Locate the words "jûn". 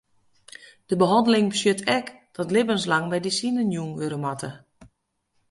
3.75-3.95